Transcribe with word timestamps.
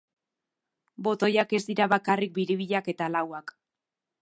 Botoiak 1.07 1.53
ez 1.59 1.61
dira 1.67 1.87
bakarrik 1.93 2.35
biribilak 2.39 2.91
eta 2.95 3.13
lauak. 3.19 3.57